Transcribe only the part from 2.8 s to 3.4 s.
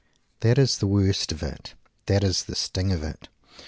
of it.